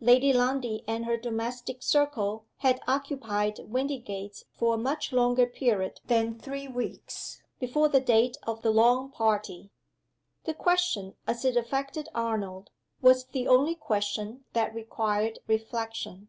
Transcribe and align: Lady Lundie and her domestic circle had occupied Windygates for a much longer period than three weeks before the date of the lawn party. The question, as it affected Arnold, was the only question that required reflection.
Lady 0.00 0.32
Lundie 0.32 0.82
and 0.88 1.04
her 1.04 1.18
domestic 1.18 1.82
circle 1.82 2.46
had 2.60 2.80
occupied 2.88 3.58
Windygates 3.70 4.44
for 4.56 4.72
a 4.72 4.78
much 4.78 5.12
longer 5.12 5.44
period 5.44 6.00
than 6.06 6.38
three 6.38 6.66
weeks 6.66 7.42
before 7.60 7.90
the 7.90 8.00
date 8.00 8.38
of 8.46 8.62
the 8.62 8.70
lawn 8.70 9.10
party. 9.10 9.68
The 10.44 10.54
question, 10.54 11.16
as 11.26 11.44
it 11.44 11.54
affected 11.58 12.08
Arnold, 12.14 12.70
was 13.02 13.26
the 13.26 13.46
only 13.46 13.74
question 13.74 14.44
that 14.54 14.74
required 14.74 15.40
reflection. 15.46 16.28